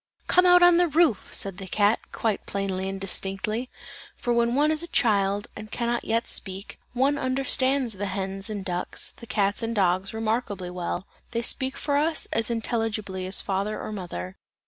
"Come 0.25 0.47
out 0.47 0.63
on 0.63 0.77
the 0.77 0.87
roof!" 0.87 1.29
said 1.31 1.59
the 1.59 1.67
cat, 1.67 1.99
quite 2.11 2.47
plain 2.47 2.71
and 2.71 2.99
distinctly, 2.99 3.69
for 4.15 4.33
when 4.33 4.55
one 4.55 4.71
is 4.71 4.81
a 4.81 4.87
child, 4.87 5.45
and 5.55 5.69
can 5.69 5.85
not 5.85 6.03
yet 6.03 6.27
speak, 6.27 6.79
one 6.93 7.19
understands 7.19 7.93
the 7.93 8.07
hens 8.07 8.49
and 8.49 8.65
ducks, 8.65 9.11
the 9.11 9.27
cats 9.27 9.61
and 9.61 9.75
dogs 9.75 10.11
remarkably 10.11 10.71
well; 10.71 11.05
they 11.33 11.43
speak 11.43 11.77
for 11.77 11.97
us 11.97 12.25
as 12.33 12.49
intelligibly 12.49 13.27
as 13.27 13.41
father 13.41 13.79
or 13.79 13.91
mother. 13.91 14.37